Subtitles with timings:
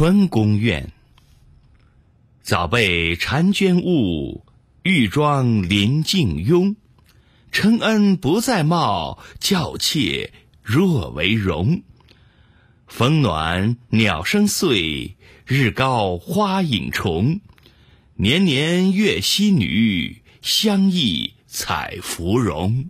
[0.00, 0.92] 春宫怨。
[2.40, 4.46] 早被婵娟误，
[4.82, 6.74] 玉妆临镜慵。
[7.52, 10.32] 承恩不再貌，教妾
[10.62, 11.82] 若为荣。
[12.86, 17.42] 风暖鸟声碎，日高花影重。
[18.14, 22.88] 年年月溪女，相忆采芙蓉。